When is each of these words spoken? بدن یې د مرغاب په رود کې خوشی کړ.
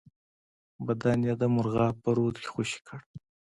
بدن 0.85 1.19
یې 1.27 1.33
د 1.41 1.43
مرغاب 1.55 1.95
په 2.03 2.09
رود 2.17 2.35
کې 2.41 2.47
خوشی 2.53 2.79
کړ. 2.87 2.99